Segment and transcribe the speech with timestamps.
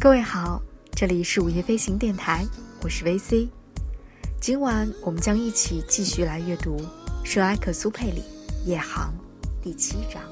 [0.00, 2.46] 各位好，这里是午夜飞行电台，
[2.82, 3.48] 我是 VC。
[4.40, 6.80] 今晚我们将一起继续来阅读
[7.24, 8.22] 圣埃克苏佩里
[8.64, 9.12] 《夜航》
[9.60, 10.22] 第七章。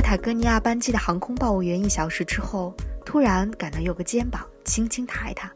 [0.00, 5.50] 塔哥尼亚班机的航空报务员一小时之后，突然感到有个肩膀轻轻抬他。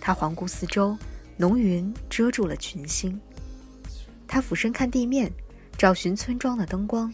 [0.00, 0.96] 他环顾四周，
[1.36, 3.20] 浓云遮住了群星。
[4.26, 5.30] 他俯身看地面，
[5.76, 7.12] 找寻村庄的灯光，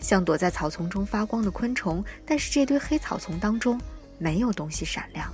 [0.00, 2.02] 像躲在草丛中发光的昆虫。
[2.24, 3.78] 但是这堆黑草丛当中
[4.18, 5.30] 没有东西闪亮。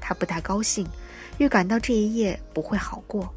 [0.00, 0.86] 他不太高兴，
[1.38, 3.32] 预感到这一夜不会好过。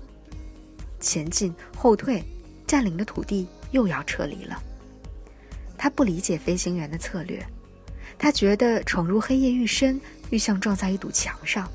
[0.99, 2.23] 前进，后退，
[2.65, 4.61] 占领的土地又要撤离了。
[5.83, 7.45] 他不理解飞行员的策略，
[8.17, 11.69] 他觉得闯入黑夜愈深，愈像撞在一堵墙上。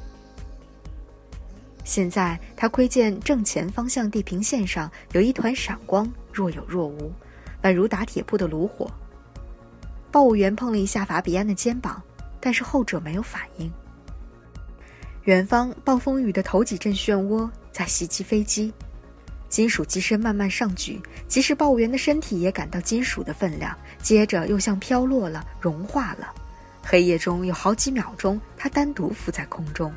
[1.85, 7.13] 现在他窥见正前方向地平线上有一团闪光，若有若无，
[7.63, 8.91] 宛如打铁铺的炉火。
[10.11, 12.03] 报务员碰了一下法比安的肩膀，
[12.41, 13.71] 但是后者没有反应。
[15.25, 18.73] 远方暴风雨的头几阵漩涡在袭击飞机。
[19.49, 23.77] 金属机身慢慢上举，即使报务员的身体也感到金属的分量。
[24.03, 26.35] 接着又像飘落了，融化了。
[26.83, 29.93] 黑夜中有好几秒钟，他单独浮在空中。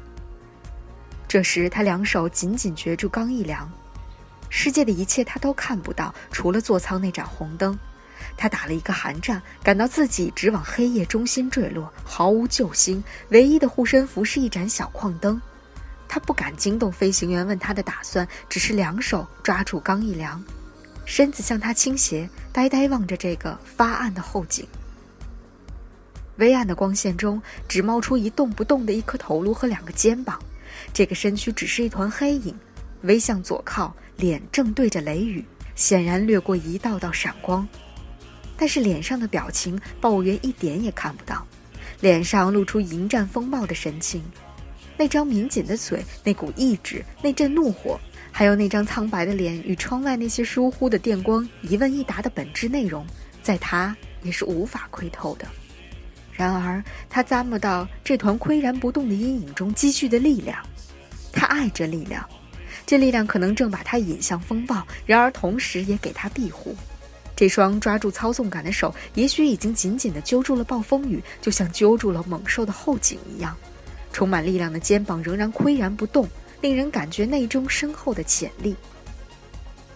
[1.28, 3.72] 这时他两手紧紧攫住钢翼梁，
[4.50, 7.78] 世界的一切他都看不到，除了座舱那盏红灯。
[8.38, 13.04] 他打了一个寒战，感到自己直往黑夜中心坠落，毫无救星。
[13.30, 15.42] 唯一的护身符是一盏小矿灯。
[16.14, 20.44] 他不敢惊动飞行员问他的打算，只是两手抓住钢翼梁，
[21.06, 24.68] 身子向他倾斜，呆呆望着这个发暗的后景。
[26.36, 30.38] 微暗的光线中，只冒出一动不动的一颗头颅和两个肩膀，
[30.92, 32.54] 这个身躯只是一团黑影，
[33.04, 37.66] 微向左靠，脸正对着雷雨，显然掠过一道道闪光，
[38.58, 41.48] 但是脸上的表情，报务员一点也看不到，
[42.02, 44.22] 脸上露出迎战风暴的神情。
[44.98, 48.00] 那张抿紧的嘴，那股意志，那阵怒火，
[48.32, 53.06] 还有那张苍白的脸与窗外那些疏忽的电光一问一答的本质内容，
[53.42, 55.48] 在他也是无法窥透的。
[56.32, 60.58] 然而，他咂摸到这团岿然不动的阴影中积蓄的力量。
[61.34, 62.28] 他爱这力量，
[62.86, 66.76] 这力量可能正把他引向风暴，然而同时也给他庇护。
[67.36, 73.56] 这双抓住操纵杆的手，也许已经紧紧地揪住了暴风雨，就像揪住了猛兽的后颈一样。
[74.12, 76.28] 充满力量的肩膀仍然岿然不动，
[76.62, 78.76] 令人感觉内中深厚的潜力。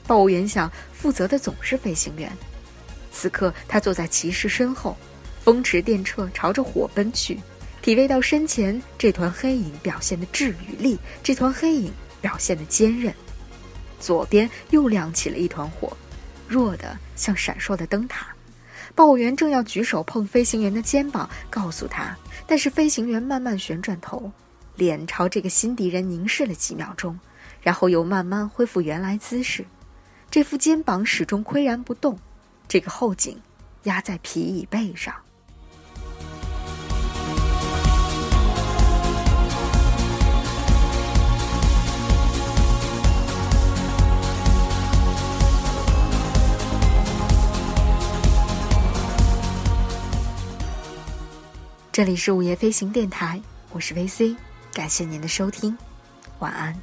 [0.08, 2.32] 报务员想，负责的总是飞行员。
[3.12, 4.96] 此刻他坐在骑士身后，
[5.42, 7.40] 风驰电掣朝着火奔去，
[7.82, 13.14] 体味到身前这团黑影表现的智与力，这团黑影表现的坚韧。
[14.00, 15.96] 左边又亮起了一团火，
[16.48, 18.35] 弱的像闪烁的灯塔。
[18.96, 22.18] 报务员正要举手碰飞行员的肩膀，告诉他，
[22.48, 24.32] 但是飞行员慢慢旋转头，
[24.76, 27.20] 脸朝这个新敌人凝视了几秒钟，
[27.62, 29.66] 然后又慢慢恢复原来姿势。
[30.32, 32.18] 这副肩膀始终岿然不动，
[32.70, 33.38] 这个后颈
[33.84, 35.14] 压在皮椅背上。
[51.96, 53.42] 这里是午夜飞行电台，
[53.72, 54.36] 我是 VC，
[54.74, 55.78] 感谢您的收听，
[56.40, 56.78] 晚安。